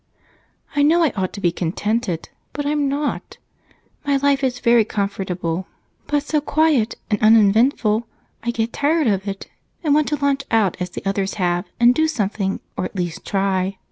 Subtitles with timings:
[0.75, 3.37] "I know I ought to be contented, but I'm not.
[4.03, 5.67] My life is very comfortable,
[6.07, 8.07] but so quiet and uneventful,
[8.41, 9.47] I get tired of it
[9.83, 13.23] and want to launch out as the others have, and do something, or at least
[13.27, 13.77] try.